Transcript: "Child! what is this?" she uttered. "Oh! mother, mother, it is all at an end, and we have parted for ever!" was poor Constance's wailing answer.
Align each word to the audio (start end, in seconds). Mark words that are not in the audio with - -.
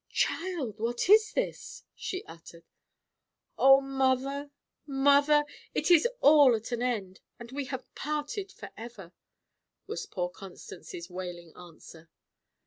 "Child! 0.09 0.79
what 0.79 1.07
is 1.11 1.31
this?" 1.33 1.83
she 1.93 2.25
uttered. 2.25 2.63
"Oh! 3.55 3.81
mother, 3.81 4.49
mother, 4.87 5.45
it 5.75 5.91
is 5.91 6.07
all 6.21 6.55
at 6.55 6.71
an 6.71 6.81
end, 6.81 7.21
and 7.39 7.51
we 7.51 7.65
have 7.65 7.85
parted 7.93 8.51
for 8.51 8.71
ever!" 8.75 9.13
was 9.85 10.07
poor 10.07 10.29
Constance's 10.31 11.07
wailing 11.11 11.53
answer. 11.55 12.09